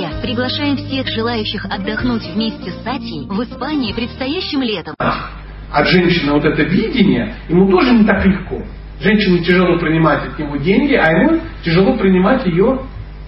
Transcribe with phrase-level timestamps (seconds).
[0.00, 4.94] Друзья, приглашаем всех желающих отдохнуть вместе с Сатей в Испании предстоящим летом.
[4.98, 8.62] От женщины вот это видение, ему тоже не так легко.
[8.98, 12.80] Женщине тяжело принимать от него деньги, а ему тяжело принимать ее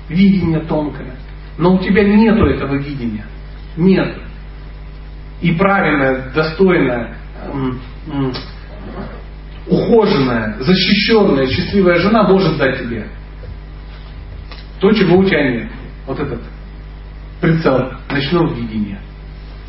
[0.08, 1.14] видение тонкое.
[1.58, 3.26] Но у тебя нету этого видения.
[3.76, 4.16] Нет.
[5.42, 7.18] И правильная, достойная,
[9.68, 13.08] ухоженная, защищенная, счастливая жена может дать тебе
[14.80, 15.70] то, чего у тебя нет.
[16.06, 16.41] Вот этот
[17.43, 19.01] прицел ночного видения.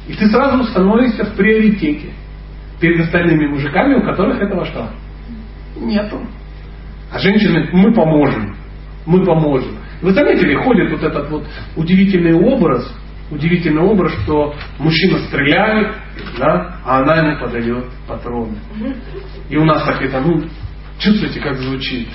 [0.07, 2.11] И ты сразу становишься в приоритете
[2.79, 4.89] перед остальными мужиками, у которых этого что?
[5.75, 6.21] Нету.
[7.11, 8.55] А женщины, мы поможем.
[9.05, 9.77] Мы поможем.
[10.01, 12.93] Вы заметили, ходит вот этот вот удивительный образ,
[13.31, 15.95] удивительный образ, что мужчина стреляет,
[16.37, 18.57] да, а она ему подает патроны.
[19.49, 20.43] И у нас так это, ну,
[20.99, 22.09] чувствуете, как звучит?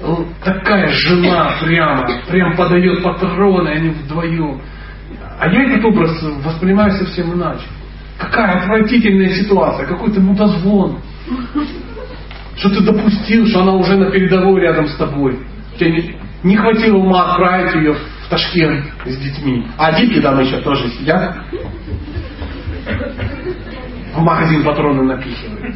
[0.00, 4.60] Ну, такая жена прямо, прям подает патроны, они вдвоем.
[5.38, 7.64] А я этот образ воспринимаю совсем иначе.
[8.18, 11.00] Какая отвратительная ситуация, какой-то мудозвон.
[12.56, 15.38] Что ты допустил, что она уже на передовой рядом с тобой.
[15.78, 19.66] Тебе не, не хватило ума отправить ее в Ташкент с детьми.
[19.78, 21.36] А дети там еще тоже сидят.
[24.14, 25.74] В магазин патроны напихивают.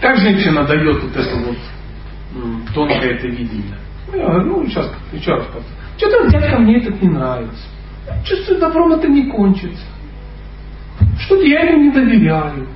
[0.00, 1.56] Как женщина дает вот это вот
[2.74, 3.78] тонкое это видение?
[4.12, 5.46] Ну, я говорю, ну сейчас еще раз
[5.98, 7.66] Что-то дядька мне этот не нравится.
[8.24, 9.84] Чувствую, добром это не кончится.
[11.18, 12.68] Что-то я ему не доверяю.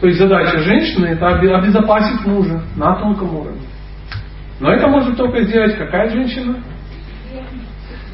[0.00, 3.66] То есть задача женщины это обезопасить мужа на тонком уровне.
[4.58, 6.56] Но это может только сделать какая женщина?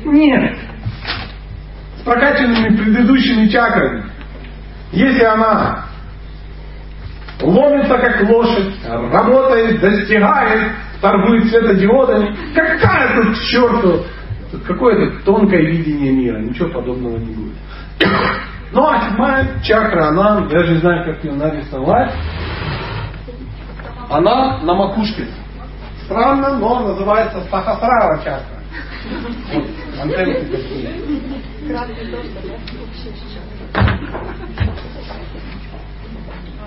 [0.05, 0.57] Нет.
[1.99, 4.05] С прокачанными предыдущими чакрами.
[4.93, 5.85] Если она
[7.41, 14.05] ломится как лошадь, работает, достигает, торгует светодиодами, какая тут к черту
[14.67, 17.55] какое-то тонкое видение мира, ничего подобного не будет.
[18.73, 22.15] Ну а седьмая чакра, она, я даже не знаю, как ее нарисовать,
[24.09, 25.27] она на макушке.
[26.05, 28.61] Странно, но называется Сахасрава чакра.
[29.53, 30.47] Вот, такие.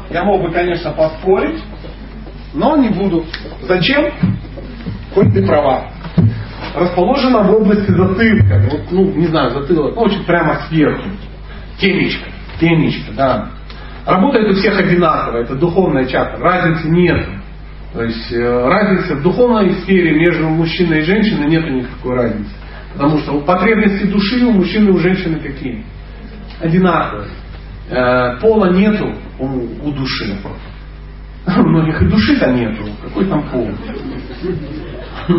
[0.10, 1.64] Я мог бы, конечно, поспорить,
[2.54, 3.26] но не буду.
[3.64, 4.12] Зачем?
[5.14, 5.90] Хоть ты права.
[6.76, 8.62] Расположена в области затылка.
[8.72, 9.96] Вот, ну, не знаю, затылок.
[9.96, 11.08] Ну, очень прямо сверху.
[11.80, 12.26] Темечко.
[12.60, 13.50] Темечко, да.
[14.06, 15.38] Работает у всех одинаково.
[15.38, 16.40] Это духовная чакра.
[16.40, 17.28] Разницы нет.
[17.94, 22.52] То есть э, разницы в духовной сфере между мужчиной и женщиной нет никакой разницы.
[22.94, 25.86] Потому что потребности души у мужчины и у женщины какие?
[26.60, 27.28] Одинаковые.
[27.90, 30.38] Э, пола нету у, у души.
[31.58, 32.86] У многих и души-то нету.
[33.04, 33.70] Какой там пол?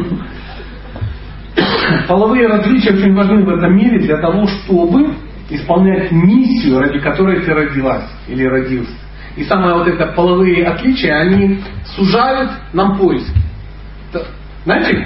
[2.09, 5.15] Половые различия очень важны в этом мире для того, чтобы
[5.51, 8.93] исполнять миссию, ради которой ты родилась или родился.
[9.37, 11.61] И самое вот это половые отличия, они
[11.97, 13.33] сужают нам поиск.
[14.65, 14.97] Знаете,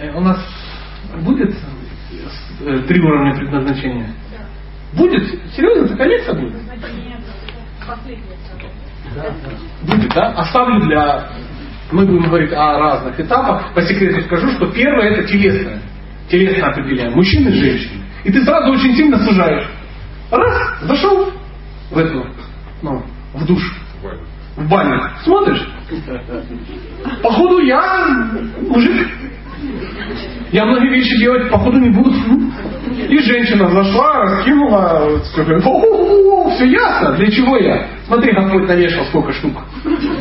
[0.00, 0.38] э, у нас
[1.22, 1.54] будет
[2.60, 4.10] э, три уровня предназначения?
[4.92, 5.22] Будет?
[5.54, 6.54] Серьезно, законец будет?
[9.82, 10.32] Будет, да?
[10.32, 11.28] Оставлю для...
[11.92, 13.74] Мы будем говорить о разных этапах.
[13.74, 15.80] По секрету скажу, что первое это телесное.
[16.28, 17.14] Телесно определяем.
[17.14, 18.04] Мужчины и женщины.
[18.22, 19.68] И ты сразу очень сильно сужаешь.
[20.30, 21.32] Раз, зашел
[21.90, 22.24] в эту,
[22.82, 23.02] ну,
[23.34, 23.62] в душ.
[24.56, 25.00] В баню.
[25.24, 25.66] Смотришь?
[27.22, 28.32] Походу я
[28.68, 29.08] мужик.
[30.52, 32.14] Я многие вещи делать походу не буду.
[33.08, 35.60] И женщина зашла, раскинула, сказала,
[36.60, 37.86] все ясно, для чего я?
[38.06, 39.54] Смотри, Господь навешал сколько штук.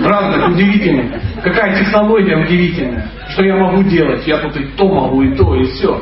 [0.02, 1.22] Разных, удивительных.
[1.44, 3.10] Какая технология удивительная.
[3.30, 4.26] Что я могу делать?
[4.26, 6.02] Я тут и то могу, и то, и все.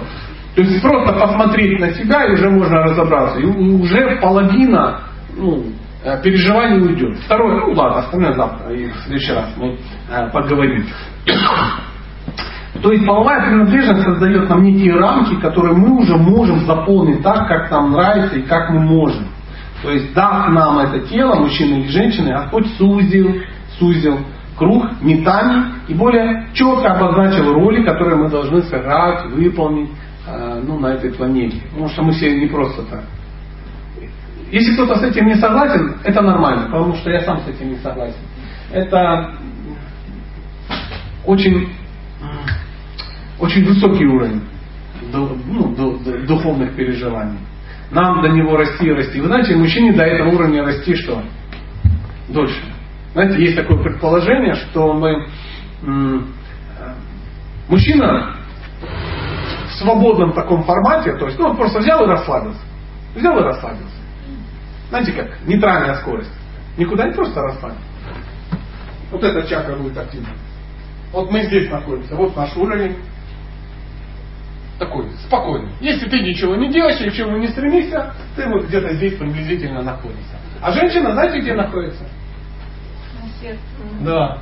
[0.55, 3.39] То есть просто посмотреть на себя, и уже можно разобраться.
[3.39, 5.01] И уже половина
[5.35, 5.63] ну,
[6.03, 7.17] э, переживаний уйдет.
[7.25, 9.77] Второе, ну ладно, остальное завтра, и в следующий раз мы
[10.09, 10.85] э, поговорим.
[12.81, 17.71] То есть половая принадлежность создает нам некие рамки, которые мы уже можем заполнить так, как
[17.71, 19.25] нам нравится и как мы можем.
[19.83, 23.41] То есть дав нам это тело, мужчина или женщина, Господь сузил,
[23.77, 24.19] сузил
[24.57, 29.91] круг метаний и более четко обозначил роли, которые мы должны сыграть, выполнить
[30.27, 31.61] э, ну, на этой планете.
[31.69, 33.03] Потому что мы все не просто так.
[34.51, 37.75] Если кто-то с этим не согласен, это нормально, потому что я сам с этим не
[37.77, 38.15] согласен.
[38.71, 39.35] Это
[41.25, 41.69] очень
[43.39, 44.41] очень высокий уровень
[45.13, 47.37] ну, духовных переживаний.
[47.91, 49.21] Нам до него расти и расти.
[49.21, 51.23] Вы знаете, мужчине до этого уровня расти что?
[52.27, 52.61] Дольше.
[53.13, 55.27] Знаете, есть такое предположение, что мы...
[57.69, 58.37] Мужчина
[59.77, 62.61] свободном таком формате, то есть, ну, он просто взял и расслабился.
[63.15, 63.95] Взял и расслабился.
[64.89, 65.45] Знаете как?
[65.45, 66.31] Нейтральная скорость.
[66.77, 67.83] Никуда не просто расслабился.
[69.11, 70.29] Вот эта чакра будет активна.
[71.11, 72.97] Вот мы здесь находимся, вот наш уровень.
[74.79, 75.71] Такой, спокойный.
[75.81, 80.37] Если ты ничего не делаешь, ничего не стремишься, ты вот где-то здесь приблизительно находишься.
[80.61, 82.03] А женщина, знаете, где находится?
[84.01, 84.37] Да.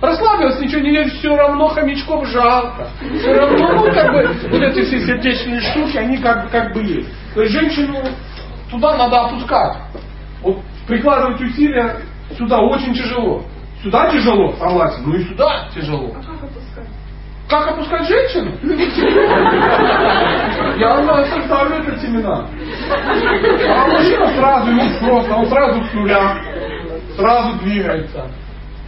[0.00, 2.88] Расслабилась, ничего не делает, все равно хомячков жалко.
[3.20, 7.08] Все равно, ну, как бы, вот эти все сердечные штуки, они как, как бы есть.
[7.34, 7.98] То есть женщину
[8.70, 9.78] туда надо опускать.
[10.42, 11.98] Вот прикладывать усилия
[12.36, 13.44] сюда очень тяжело.
[13.82, 16.12] Сюда тяжело, согласен, ну и сюда тяжело.
[16.16, 16.88] А как опускать?
[17.52, 18.50] Как опускать женщину?
[20.78, 22.46] Я составлю этот семинар.
[22.88, 26.34] А мужчина сразу, ему просто, он сразу в нуля,
[27.14, 28.24] сразу двигается.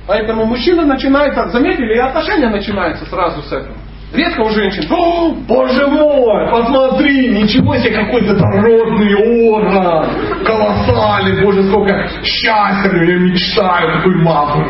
[0.06, 3.76] Поэтому мужчина начинает, заметили, и отношения начинаются сразу с этого.
[4.14, 9.14] Редко у женщин, О, боже мой, посмотри, ничего себе какой-то дородный
[9.50, 10.06] орган,
[10.42, 14.64] колоссальный, боже, сколько счастья, я мечтаю, такой мапор.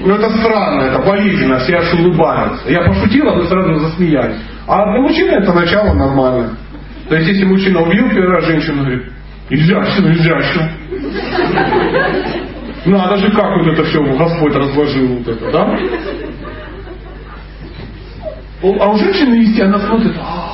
[0.00, 2.70] Ну это странно, это болезненно, все аж улыбаются.
[2.70, 4.38] Я пошутил, а вы сразу засмеялись.
[4.66, 6.56] А для мужчины это начало нормально.
[7.08, 9.12] То есть если мужчина убил первый раз женщину, говорит,
[9.50, 10.70] изящно, изящно.
[12.86, 15.78] Надо же, как вот это все Господь разложил вот это, да?
[18.62, 20.50] А у женщины есть, она смотрит, «А,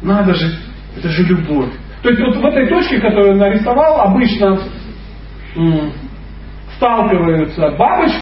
[0.00, 0.56] надо же,
[0.96, 1.70] это же любовь.
[2.02, 4.58] То есть вот в этой точке, которую нарисовал, обычно
[6.82, 8.18] сталкиваются бабочки,